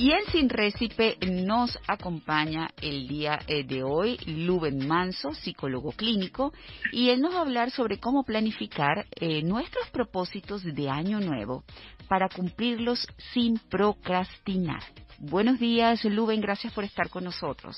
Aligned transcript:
Y 0.00 0.12
en 0.12 0.24
Sin 0.32 0.48
Récipe 0.48 1.18
nos 1.30 1.78
acompaña 1.86 2.70
el 2.80 3.06
día 3.06 3.38
eh, 3.46 3.64
de 3.64 3.82
hoy 3.82 4.16
Luben 4.24 4.88
Manso, 4.88 5.34
psicólogo 5.34 5.92
clínico, 5.92 6.54
y 6.90 7.10
él 7.10 7.20
nos 7.20 7.34
va 7.34 7.40
a 7.40 7.42
hablar 7.42 7.70
sobre 7.70 7.98
cómo 7.98 8.24
planificar 8.24 9.04
eh, 9.20 9.42
nuestros 9.42 9.90
propósitos 9.90 10.64
de 10.64 10.88
año 10.88 11.20
nuevo 11.20 11.64
para 12.08 12.30
cumplirlos 12.30 13.06
sin 13.34 13.58
procrastinar. 13.70 14.80
Buenos 15.18 15.60
días, 15.60 16.02
Luben, 16.06 16.40
gracias 16.40 16.72
por 16.72 16.84
estar 16.84 17.10
con 17.10 17.24
nosotros. 17.24 17.76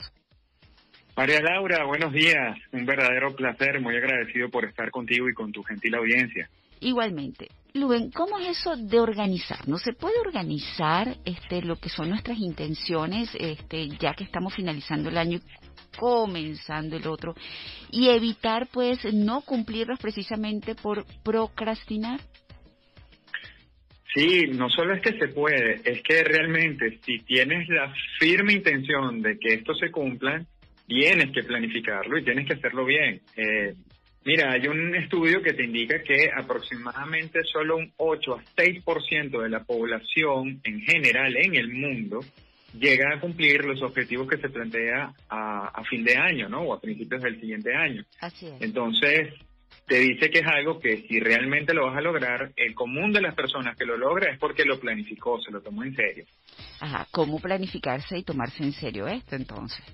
María 1.16 1.40
Laura, 1.40 1.84
buenos 1.86 2.12
días. 2.12 2.56
Un 2.70 2.86
verdadero 2.86 3.34
placer, 3.34 3.80
muy 3.80 3.96
agradecido 3.96 4.48
por 4.48 4.64
estar 4.64 4.92
contigo 4.92 5.28
y 5.28 5.34
con 5.34 5.50
tu 5.50 5.64
gentil 5.64 5.96
audiencia. 5.96 6.48
Igualmente. 6.82 7.48
Luben, 7.74 8.10
¿cómo 8.10 8.38
es 8.38 8.58
eso 8.58 8.76
de 8.76 9.00
organizar? 9.00 9.66
¿No 9.66 9.78
se 9.78 9.94
puede 9.94 10.18
organizar 10.20 11.16
este, 11.24 11.62
lo 11.62 11.76
que 11.76 11.88
son 11.88 12.10
nuestras 12.10 12.38
intenciones, 12.38 13.30
este, 13.38 13.88
ya 13.98 14.12
que 14.14 14.24
estamos 14.24 14.54
finalizando 14.54 15.08
el 15.08 15.16
año 15.16 15.38
y 15.38 15.96
comenzando 15.96 16.96
el 16.96 17.06
otro, 17.06 17.34
y 17.90 18.08
evitar, 18.08 18.68
pues, 18.70 18.98
no 19.14 19.40
cumplirlos 19.42 19.98
precisamente 20.00 20.74
por 20.74 21.06
procrastinar? 21.22 22.20
Sí, 24.14 24.42
no 24.52 24.68
solo 24.68 24.94
es 24.94 25.00
que 25.00 25.18
se 25.18 25.28
puede, 25.28 25.80
es 25.84 26.02
que 26.02 26.22
realmente 26.24 26.98
si 27.06 27.20
tienes 27.20 27.66
la 27.68 27.94
firme 28.18 28.52
intención 28.52 29.22
de 29.22 29.38
que 29.38 29.54
esto 29.54 29.74
se 29.74 29.90
cumpla, 29.90 30.44
tienes 30.86 31.30
que 31.32 31.42
planificarlo 31.42 32.18
y 32.18 32.24
tienes 32.24 32.46
que 32.46 32.54
hacerlo 32.54 32.84
bien. 32.84 33.22
Eh, 33.36 33.74
Mira, 34.24 34.52
hay 34.52 34.68
un 34.68 34.94
estudio 34.94 35.42
que 35.42 35.52
te 35.52 35.64
indica 35.64 36.00
que 36.02 36.30
aproximadamente 36.32 37.40
solo 37.44 37.76
un 37.76 37.92
8 37.96 38.34
a 38.34 38.44
6% 38.56 39.42
de 39.42 39.48
la 39.48 39.64
población 39.64 40.60
en 40.62 40.80
general 40.80 41.36
en 41.36 41.56
el 41.56 41.72
mundo 41.72 42.20
llega 42.78 43.14
a 43.14 43.20
cumplir 43.20 43.64
los 43.64 43.82
objetivos 43.82 44.28
que 44.28 44.38
se 44.38 44.48
plantea 44.48 45.12
a, 45.28 45.82
fin 45.90 46.04
de 46.04 46.16
año, 46.16 46.48
¿no? 46.48 46.62
O 46.62 46.72
a 46.72 46.80
principios 46.80 47.22
del 47.22 47.40
siguiente 47.40 47.74
año. 47.74 48.04
Así 48.20 48.46
es. 48.46 48.62
Entonces, 48.62 49.34
te 49.86 49.98
dice 49.98 50.30
que 50.30 50.38
es 50.38 50.46
algo 50.46 50.78
que 50.78 51.02
si 51.08 51.18
realmente 51.18 51.74
lo 51.74 51.86
vas 51.86 51.96
a 51.96 52.00
lograr, 52.00 52.52
el 52.56 52.74
común 52.74 53.12
de 53.12 53.20
las 53.20 53.34
personas 53.34 53.76
que 53.76 53.84
lo 53.84 53.96
logra 53.96 54.32
es 54.32 54.38
porque 54.38 54.64
lo 54.64 54.78
planificó, 54.78 55.40
se 55.40 55.50
lo 55.50 55.60
tomó 55.60 55.82
en 55.82 55.94
serio. 55.94 56.24
Ajá, 56.80 57.06
¿cómo 57.10 57.40
planificarse 57.40 58.18
y 58.18 58.22
tomarse 58.22 58.62
en 58.62 58.72
serio 58.72 59.06
esto 59.06 59.36
entonces? 59.36 59.84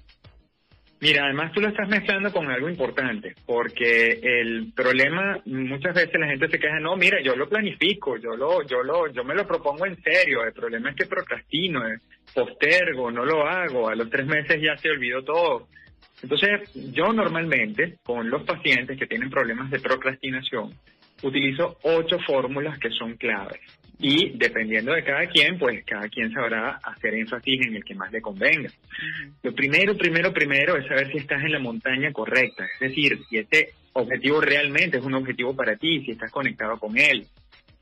Mira, 1.01 1.27
además 1.27 1.53
tú 1.53 1.61
lo 1.61 1.69
estás 1.69 1.89
mezclando 1.89 2.33
con 2.33 2.51
algo 2.51 2.69
importante, 2.69 3.35
porque 3.47 4.19
el 4.21 4.73
problema 4.75 5.41
muchas 5.45 5.95
veces 5.95 6.19
la 6.19 6.27
gente 6.27 6.49
se 6.49 6.59
queja, 6.59 6.81
no, 6.81 6.97
mira, 6.97 7.23
yo 7.23 7.37
lo 7.37 7.49
planifico, 7.49 8.17
yo 8.17 8.37
lo, 8.37 8.67
yo 8.67 8.83
lo, 8.83 9.07
yo 9.13 9.23
me 9.23 9.35
lo 9.37 9.47
propongo 9.47 9.87
en 9.87 9.97
serio. 10.03 10.43
El 10.45 10.53
problema 10.53 10.91
es 10.91 10.97
que 10.97 11.07
procrastino, 11.07 11.87
eh, 11.87 12.01
postergo, 12.35 13.13
no 13.13 13.25
lo 13.25 13.47
hago, 13.47 13.89
a 13.89 13.95
los 13.95 14.11
tres 14.11 14.27
meses 14.27 14.61
ya 14.61 14.77
se 14.77 14.91
olvidó 14.91 15.23
todo. 15.23 15.69
Entonces, 16.21 16.73
yo 16.93 17.13
normalmente 17.13 17.99
con 18.03 18.29
los 18.29 18.43
pacientes 18.43 18.99
que 18.99 19.07
tienen 19.07 19.31
problemas 19.31 19.71
de 19.71 19.79
procrastinación 19.79 20.75
utilizo 21.23 21.79
ocho 21.83 22.19
fórmulas 22.27 22.77
que 22.81 22.91
son 22.91 23.17
claves 23.17 23.61
y 23.99 24.31
dependiendo 24.37 24.93
de 24.93 25.03
cada 25.03 25.27
quien, 25.27 25.59
pues 25.59 25.85
cada 25.85 26.09
quien 26.09 26.33
sabrá 26.33 26.81
hacer 26.83 27.15
énfasis 27.15 27.67
en 27.67 27.77
el 27.77 27.85
que 27.85 27.95
más 27.95 28.13
le 28.13 28.21
convenga. 28.21 28.71
Lo 29.43 29.53
primero, 29.55 29.97
primero, 29.97 30.33
primero 30.33 30.77
es 30.77 30.87
saber 30.87 31.11
si 31.11 31.19
estás 31.19 31.43
en 31.43 31.53
la 31.53 31.59
montaña 31.59 32.13
correcta, 32.13 32.65
es 32.65 32.91
decir, 32.91 33.19
si 33.29 33.39
este 33.39 33.71
objetivo 33.95 34.41
realmente 34.41 34.99
es 34.99 35.05
un 35.05 35.15
objetivo 35.15 35.55
para 35.55 35.77
ti, 35.77 36.05
si 36.05 36.13
estás 36.13 36.31
conectado 36.31 36.79
con 36.79 36.97
él. 36.97 37.27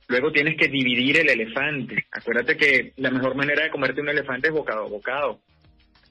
Luego 0.09 0.31
tienes 0.31 0.57
que 0.57 0.69
dividir 0.69 1.19
el 1.19 1.29
elefante. 1.29 2.07
Acuérdate 2.13 2.57
que 2.57 2.93
la 2.97 3.11
mejor 3.11 3.35
manera 3.35 3.65
de 3.65 3.71
comerte 3.71 4.01
un 4.01 4.09
elefante 4.09 4.49
es 4.49 4.55
bocado 4.55 4.85
a 4.85 4.89
bocado. 4.89 5.41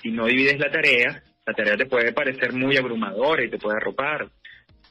Si 0.02 0.12
no 0.12 0.26
divides 0.26 0.60
la 0.60 0.70
tarea, 0.70 1.24
la 1.46 1.54
tarea 1.54 1.78
te 1.78 1.86
puede 1.86 2.12
parecer 2.12 2.52
muy 2.54 2.76
abrumadora 2.78 3.44
y 3.44 3.50
te 3.50 3.58
puede 3.58 3.78
arropar. 3.78 4.28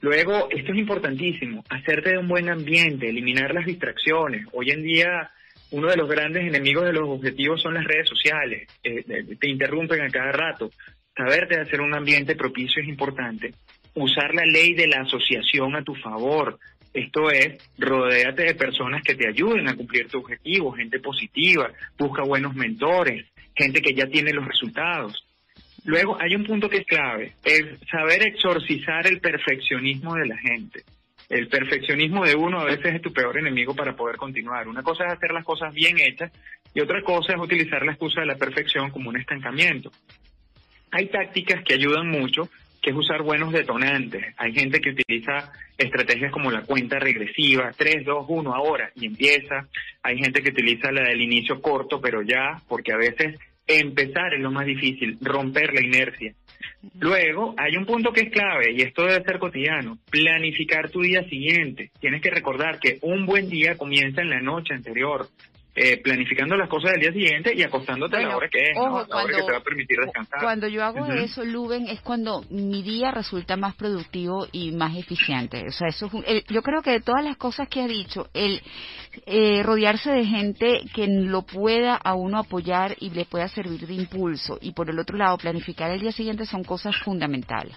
Luego, 0.05 0.51
esto 0.51 0.71
es 0.71 0.79
importantísimo, 0.79 1.65
hacerte 1.71 2.11
de 2.11 2.19
un 2.19 2.29
buen 2.29 2.51
ambiente, 2.51 3.09
eliminar 3.09 3.55
las 3.55 3.65
distracciones. 3.65 4.47
Hoy 4.53 4.69
en 4.69 4.83
día, 4.83 5.31
uno 5.71 5.89
de 5.89 5.97
los 5.97 6.11
grandes 6.11 6.47
enemigos 6.47 6.85
de 6.85 6.93
los 6.93 7.09
objetivos 7.09 7.63
son 7.63 7.73
las 7.73 7.85
redes 7.85 8.11
sociales. 8.11 8.69
Eh, 8.83 9.03
te 9.41 9.49
interrumpen 9.49 10.03
a 10.03 10.11
cada 10.11 10.31
rato. 10.31 10.71
Saberte 11.17 11.59
hacer 11.59 11.81
un 11.81 11.95
ambiente 11.95 12.37
propicio 12.37 12.83
es 12.83 12.89
importante. 12.91 13.55
Usar 13.95 14.35
la 14.35 14.45
ley 14.45 14.75
de 14.75 14.89
la 14.89 15.01
asociación 15.01 15.75
a 15.75 15.83
tu 15.83 15.95
favor. 15.95 16.59
Esto 16.93 17.31
es, 17.31 17.57
rodéate 17.79 18.43
de 18.43 18.55
personas 18.57 19.03
que 19.03 19.15
te 19.15 19.27
ayuden 19.27 19.69
a 19.69 19.75
cumplir 19.75 20.09
tu 20.09 20.19
objetivo, 20.19 20.73
gente 20.73 21.01
positiva, 21.01 21.73
busca 21.97 22.25
buenos 22.25 22.55
mentores, 22.55 23.25
gente 23.57 23.81
que 23.81 23.95
ya 23.95 24.07
tiene 24.07 24.35
los 24.35 24.47
resultados. 24.47 25.25
Luego 25.85 26.17
hay 26.21 26.35
un 26.35 26.45
punto 26.45 26.69
que 26.69 26.79
es 26.79 26.87
clave, 26.87 27.35
es 27.45 27.79
saber 27.91 28.27
exorcizar 28.27 29.07
el 29.07 29.21
perfeccionismo 29.21 30.15
de 30.15 30.27
la 30.27 30.39
gente. 30.39 30.83
El 31.29 31.49
perfeccionismo 31.49 32.25
de 32.25 32.35
uno 32.35 32.61
a 32.61 32.65
veces 32.65 32.95
es 32.95 33.03
tu 33.03 33.13
peor 33.13 33.39
enemigo 33.39 33.75
para 33.75 33.95
poder 33.95 34.17
continuar. 34.17 34.67
Una 34.69 34.83
cosa 34.83 35.05
es 35.07 35.13
hacer 35.13 35.33
las 35.33 35.45
cosas 35.45 35.73
bien 35.75 35.99
hechas 35.99 36.33
y 36.75 36.81
otra 36.81 37.03
cosa 37.03 37.35
es 37.35 37.39
utilizar 37.39 37.85
la 37.85 37.93
excusa 37.93 38.21
de 38.21 38.27
la 38.27 38.37
perfección 38.37 38.91
como 38.91 39.11
un 39.11 39.19
estancamiento. 39.19 39.91
Hay 40.91 41.07
tácticas 41.07 41.63
que 41.65 41.75
ayudan 41.75 42.09
mucho, 42.09 42.49
que 42.81 42.91
es 42.91 42.97
usar 42.97 43.23
buenos 43.23 43.53
detonantes. 43.53 44.25
Hay 44.37 44.53
gente 44.53 44.81
que 44.81 44.91
utiliza 44.91 45.53
estrategias 45.77 46.31
como 46.31 46.51
la 46.51 46.63
cuenta 46.63 46.99
regresiva, 46.99 47.73
3, 47.77 48.05
2, 48.05 48.27
1 48.29 48.55
ahora, 48.55 48.91
y 48.95 49.07
empieza. 49.07 49.67
Hay 50.03 50.19
gente 50.19 50.43
que 50.43 50.51
utiliza 50.51 50.93
la 50.93 51.03
del 51.03 51.21
inicio 51.21 51.61
corto, 51.61 52.01
pero 52.01 52.23
ya, 52.23 52.61
porque 52.69 52.93
a 52.93 52.97
veces 52.97 53.39
Empezar 53.67 54.35
es 54.35 54.41
lo 54.41 54.51
más 54.51 54.67
difícil, 54.67 55.17
romper 55.21 55.73
la 55.73 55.83
inercia. 55.83 56.35
Luego, 56.99 57.55
hay 57.57 57.77
un 57.77 57.87
punto 57.87 58.13
que 58.13 58.23
es 58.23 58.31
clave 58.31 58.73
y 58.73 58.83
esto 58.83 59.07
debe 59.07 59.25
ser 59.25 59.39
cotidiano, 59.39 59.99
planificar 60.11 60.91
tu 60.91 61.01
día 61.01 61.25
siguiente. 61.29 61.91
Tienes 61.99 62.21
que 62.21 62.31
recordar 62.31 62.79
que 62.79 62.99
un 63.03 63.25
buen 63.27 63.49
día 63.49 63.77
comienza 63.77 64.21
en 64.21 64.31
la 64.31 64.41
noche 64.41 64.75
anterior. 64.75 65.29
Eh, 65.77 66.01
planificando 66.01 66.57
las 66.57 66.69
cosas 66.69 66.93
del 66.93 67.01
día 67.01 67.13
siguiente 67.13 67.53
y 67.53 67.61
acostándote 67.65 68.17
a 68.19 68.21
la 68.21 68.37
hora 68.37 68.49
que 68.49 68.61
es, 68.61 68.77
la 68.77 68.93
hora 68.93 69.27
que 69.27 69.43
te 69.43 69.51
va 69.51 69.59
a 69.59 69.61
permitir 69.61 69.99
descansar. 70.05 70.41
Cuando 70.41 70.69
yo 70.69 70.85
hago 70.85 71.05
eso, 71.13 71.45
Luben, 71.45 71.89
es 71.89 72.01
cuando 72.01 72.45
mi 72.49 72.85
día 72.85 73.11
resulta 73.11 73.57
más 73.57 73.75
productivo 73.75 74.47
y 74.53 74.71
más 74.71 74.97
eficiente. 74.97 75.65
O 75.67 75.73
sea, 75.73 75.89
eso 75.89 76.09
yo 76.49 76.63
creo 76.63 76.81
que 76.81 76.93
de 76.93 77.01
todas 77.01 77.25
las 77.25 77.37
cosas 77.39 77.69
que 77.69 77.81
ha 77.81 77.89
dicho, 77.89 78.29
el 78.35 78.63
eh, 79.27 79.65
rodearse 79.65 80.13
de 80.13 80.25
gente 80.25 80.81
que 80.95 81.09
lo 81.09 81.43
pueda 81.43 81.97
a 81.97 82.15
uno 82.15 82.39
apoyar 82.39 82.95
y 83.01 83.11
le 83.11 83.25
pueda 83.25 83.49
servir 83.49 83.85
de 83.85 83.95
impulso 83.95 84.59
y 84.61 84.75
por 84.75 84.89
el 84.89 84.99
otro 85.01 85.17
lado 85.17 85.39
planificar 85.39 85.91
el 85.91 86.01
día 86.01 86.13
siguiente 86.13 86.47
son 86.47 86.63
cosas 86.63 86.95
fundamentales. 87.03 87.77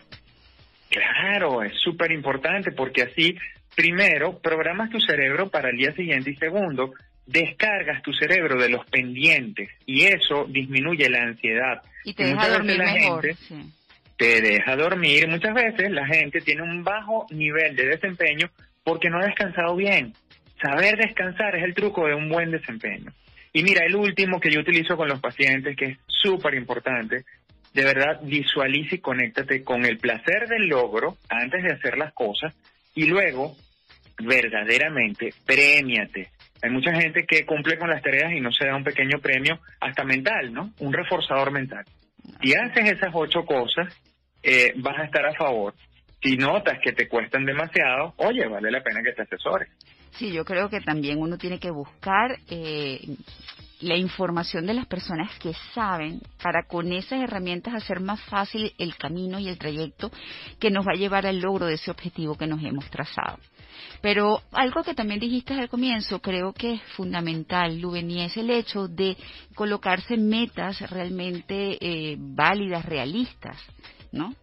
Claro, 0.91 1.63
es 1.63 1.73
súper 1.81 2.11
importante 2.11 2.71
porque 2.73 3.01
así, 3.01 3.35
primero, 3.75 4.37
programas 4.37 4.91
tu 4.91 4.99
cerebro 4.99 5.49
para 5.49 5.71
el 5.71 5.77
día 5.77 5.93
siguiente 5.93 6.29
y 6.29 6.35
segundo, 6.35 6.93
descargas 7.27 8.01
tu 8.01 8.13
cerebro 8.13 8.59
de 8.59 8.69
los 8.69 8.85
pendientes 8.85 9.69
y 9.85 10.05
eso 10.05 10.45
disminuye 10.49 11.09
la 11.09 11.23
ansiedad. 11.23 11.81
Y 12.03 12.13
te 12.13 12.23
deja 12.23 12.49
dormir 12.49 12.77
mejor. 12.77 13.35
Te 14.17 14.41
deja 14.41 14.75
dormir. 14.75 15.27
Muchas 15.27 15.53
veces 15.53 15.91
la 15.91 16.07
gente 16.07 16.41
tiene 16.41 16.63
un 16.63 16.83
bajo 16.83 17.27
nivel 17.29 17.75
de 17.75 17.85
desempeño 17.85 18.49
porque 18.83 19.09
no 19.09 19.19
ha 19.19 19.25
descansado 19.25 19.75
bien. 19.75 20.13
Saber 20.61 20.97
descansar 20.97 21.55
es 21.55 21.63
el 21.63 21.75
truco 21.75 22.07
de 22.07 22.15
un 22.15 22.29
buen 22.29 22.49
desempeño. 22.49 23.11
Y 23.53 23.63
mira, 23.63 23.85
el 23.85 23.95
último 23.95 24.39
que 24.39 24.49
yo 24.49 24.61
utilizo 24.61 24.97
con 24.97 25.07
los 25.07 25.19
pacientes, 25.19 25.75
que 25.75 25.85
es 25.85 25.97
súper 26.07 26.55
importante, 26.55 27.25
de 27.73 27.83
verdad 27.83 28.19
visualiza 28.23 28.95
y 28.95 28.99
conéctate 28.99 29.63
con 29.63 29.85
el 29.85 29.97
placer 29.97 30.47
del 30.47 30.67
logro 30.67 31.17
antes 31.29 31.61
de 31.63 31.73
hacer 31.73 31.97
las 31.97 32.13
cosas 32.13 32.53
y 32.95 33.05
luego 33.05 33.55
verdaderamente 34.19 35.33
premiate 35.45 36.29
hay 36.61 36.69
mucha 36.71 36.93
gente 36.93 37.25
que 37.25 37.45
cumple 37.45 37.77
con 37.77 37.89
las 37.89 38.01
tareas 38.01 38.31
y 38.33 38.41
no 38.41 38.51
se 38.51 38.65
da 38.65 38.75
un 38.75 38.83
pequeño 38.83 39.19
premio 39.19 39.59
hasta 39.79 40.03
mental, 40.03 40.53
¿no? 40.53 40.71
Un 40.79 40.93
reforzador 40.93 41.51
mental. 41.51 41.85
Si 42.41 42.53
haces 42.53 42.91
esas 42.91 43.11
ocho 43.13 43.45
cosas, 43.45 43.93
eh, 44.43 44.73
vas 44.77 44.97
a 44.99 45.05
estar 45.05 45.25
a 45.25 45.33
favor. 45.33 45.73
Si 46.21 46.35
notas 46.35 46.79
que 46.83 46.93
te 46.93 47.07
cuestan 47.07 47.45
demasiado, 47.45 48.13
oye, 48.17 48.47
vale 48.47 48.71
la 48.71 48.81
pena 48.81 49.01
que 49.03 49.13
te 49.13 49.21
asesores. 49.21 49.69
Sí, 50.11 50.31
yo 50.33 50.43
creo 50.45 50.69
que 50.69 50.81
también 50.81 51.19
uno 51.19 51.37
tiene 51.37 51.59
que 51.59 51.69
buscar 51.69 52.37
eh, 52.49 52.99
la 53.81 53.95
información 53.95 54.65
de 54.65 54.73
las 54.73 54.87
personas 54.87 55.37
que 55.39 55.53
saben 55.75 56.21
para 56.41 56.63
con 56.63 56.91
esas 56.91 57.21
herramientas 57.21 57.75
hacer 57.75 57.99
más 57.99 58.19
fácil 58.23 58.73
el 58.79 58.95
camino 58.97 59.37
y 59.39 59.47
el 59.47 59.59
trayecto 59.59 60.11
que 60.59 60.71
nos 60.71 60.87
va 60.87 60.93
a 60.93 60.97
llevar 60.97 61.27
al 61.27 61.39
logro 61.39 61.67
de 61.67 61.75
ese 61.75 61.91
objetivo 61.91 62.35
que 62.35 62.47
nos 62.47 62.63
hemos 62.63 62.89
trazado. 62.89 63.37
Pero 64.01 64.41
algo 64.51 64.83
que 64.83 64.93
también 64.93 65.19
dijiste 65.19 65.53
al 65.53 65.69
comienzo, 65.69 66.21
creo 66.21 66.53
que 66.53 66.73
es 66.73 66.81
fundamental, 66.95 67.79
Luben, 67.79 68.09
y 68.11 68.23
es 68.23 68.37
el 68.37 68.49
hecho 68.49 68.87
de 68.87 69.17
colocarse 69.55 70.17
metas 70.17 70.89
realmente 70.89 71.77
eh, 71.81 72.15
válidas, 72.17 72.85
realistas, 72.85 73.57
¿no? 74.11 74.33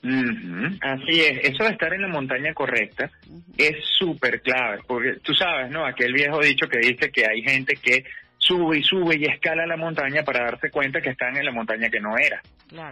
Así 0.00 1.20
es, 1.20 1.40
eso 1.42 1.64
de 1.64 1.70
estar 1.70 1.92
en 1.92 2.02
la 2.02 2.08
montaña 2.08 2.54
correcta 2.54 3.10
es 3.56 3.76
súper 3.98 4.40
clave, 4.40 4.78
porque 4.86 5.14
tú 5.22 5.34
sabes, 5.34 5.70
¿no? 5.70 5.84
Aquel 5.84 6.12
viejo 6.12 6.40
dicho 6.40 6.68
que 6.68 6.78
dice 6.78 7.10
que 7.10 7.26
hay 7.26 7.42
gente 7.42 7.74
que 7.82 8.04
sube 8.38 8.78
y 8.78 8.82
sube 8.82 9.16
y 9.18 9.24
escala 9.24 9.66
la 9.66 9.76
montaña 9.76 10.22
para 10.22 10.44
darse 10.44 10.70
cuenta 10.70 11.00
que 11.00 11.10
están 11.10 11.36
en 11.36 11.44
la 11.44 11.52
montaña 11.52 11.90
que 11.90 12.00
no 12.00 12.16
era. 12.16 12.40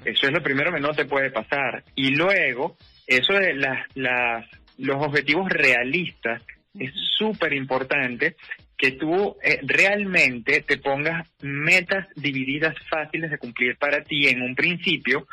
Eso 0.04 0.26
es 0.26 0.32
lo 0.32 0.42
primero 0.42 0.72
que 0.72 0.80
no 0.80 0.92
te 0.92 1.04
puede 1.04 1.30
pasar. 1.30 1.84
Y 1.94 2.14
luego, 2.14 2.76
eso 3.06 3.34
de 3.34 3.54
las, 3.54 3.86
las, 3.94 4.44
los 4.78 4.96
objetivos 5.02 5.48
realistas 5.48 6.42
es 6.78 6.92
súper 7.18 7.52
importante 7.52 8.36
que 8.76 8.92
tú 8.92 9.36
eh, 9.42 9.60
realmente 9.62 10.62
te 10.62 10.76
pongas 10.76 11.28
metas 11.40 12.06
divididas 12.14 12.74
fáciles 12.88 13.30
de 13.30 13.38
cumplir 13.38 13.76
para 13.76 14.02
ti 14.02 14.28
en 14.28 14.42
un 14.42 14.54
principio 14.54 15.26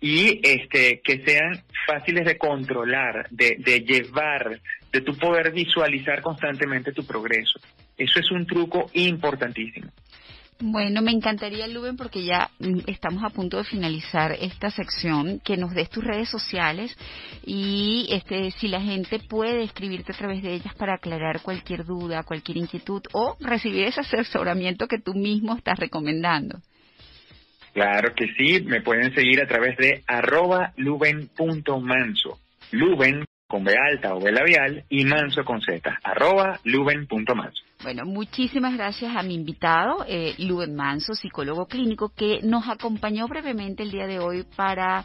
y 0.00 0.40
este 0.42 1.00
que 1.02 1.22
sean 1.24 1.62
fáciles 1.86 2.24
de 2.24 2.38
controlar, 2.38 3.28
de, 3.30 3.56
de 3.58 3.80
llevar, 3.80 4.60
de 4.92 5.00
tu 5.00 5.16
poder 5.16 5.52
visualizar 5.52 6.22
constantemente 6.22 6.92
tu 6.92 7.04
progreso. 7.04 7.58
Eso 7.96 8.20
es 8.20 8.30
un 8.30 8.46
truco 8.46 8.90
importantísimo. 8.94 9.90
Bueno, 10.58 11.02
me 11.02 11.12
encantaría, 11.12 11.66
Luben, 11.66 11.96
porque 11.96 12.24
ya 12.24 12.48
mm, 12.58 12.80
estamos 12.86 13.22
a 13.24 13.28
punto 13.28 13.58
de 13.58 13.64
finalizar 13.64 14.32
esta 14.40 14.70
sección, 14.70 15.38
que 15.40 15.58
nos 15.58 15.74
des 15.74 15.90
tus 15.90 16.02
redes 16.02 16.30
sociales 16.30 16.96
y 17.44 18.06
este, 18.10 18.50
si 18.52 18.68
la 18.68 18.80
gente 18.80 19.18
puede 19.18 19.64
escribirte 19.64 20.12
a 20.12 20.16
través 20.16 20.42
de 20.42 20.54
ellas 20.54 20.74
para 20.74 20.94
aclarar 20.94 21.42
cualquier 21.42 21.84
duda, 21.84 22.22
cualquier 22.22 22.56
inquietud 22.56 23.02
o 23.12 23.36
recibir 23.38 23.84
ese 23.84 24.00
asesoramiento 24.00 24.88
que 24.88 24.98
tú 24.98 25.12
mismo 25.12 25.54
estás 25.54 25.78
recomendando. 25.78 26.58
Claro 27.74 28.14
que 28.14 28.26
sí, 28.38 28.62
me 28.64 28.80
pueden 28.80 29.14
seguir 29.14 29.42
a 29.42 29.46
través 29.46 29.76
de 29.76 30.02
arroba 30.06 30.72
luben.manso. 30.76 32.38
Luben 32.70 33.26
con 33.46 33.64
B 33.64 33.74
alta 33.76 34.14
o 34.14 34.20
B 34.20 34.32
labial 34.32 34.84
y 34.88 35.04
manso 35.04 35.44
con 35.44 35.60
Z, 35.60 35.98
arroba 36.02 36.58
luben.manso. 36.64 37.62
Bueno, 37.82 38.04
muchísimas 38.04 38.74
gracias 38.74 39.14
a 39.14 39.22
mi 39.22 39.34
invitado, 39.34 40.04
eh, 40.08 40.34
Manso, 40.68 41.14
psicólogo 41.14 41.66
clínico, 41.66 42.08
que 42.08 42.40
nos 42.42 42.68
acompañó 42.68 43.28
brevemente 43.28 43.82
el 43.82 43.90
día 43.90 44.06
de 44.06 44.18
hoy 44.18 44.44
para 44.56 45.04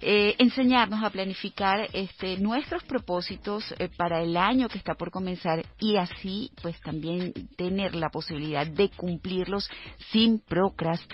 eh, 0.00 0.34
enseñarnos 0.38 1.02
a 1.02 1.10
planificar 1.10 1.88
este, 1.92 2.36
nuestros 2.38 2.84
propósitos 2.84 3.74
eh, 3.78 3.88
para 3.96 4.22
el 4.22 4.36
año 4.36 4.68
que 4.68 4.76
está 4.76 4.94
por 4.94 5.10
comenzar 5.10 5.64
y 5.78 5.96
así 5.96 6.50
pues 6.60 6.78
también 6.80 7.32
tener 7.56 7.94
la 7.94 8.10
posibilidad 8.10 8.66
de 8.66 8.90
cumplirlos 8.90 9.70
sin 10.10 10.40
procrastinar. 10.40 11.06